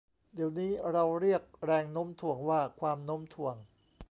[0.33, 3.55] เดี๋ยวนี้เราเรียกแรงโน้มถ่วงว่า ความโน้มถ่วง